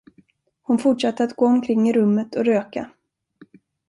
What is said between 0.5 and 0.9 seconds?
Hon